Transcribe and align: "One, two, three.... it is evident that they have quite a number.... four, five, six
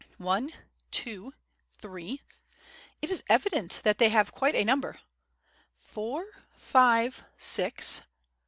"One, 0.17 0.51
two, 0.89 1.31
three.... 1.77 2.23
it 3.03 3.11
is 3.11 3.23
evident 3.29 3.81
that 3.83 3.99
they 3.99 4.09
have 4.09 4.31
quite 4.31 4.55
a 4.55 4.63
number.... 4.65 4.99
four, 5.79 6.25
five, 6.57 7.23
six 7.37 8.01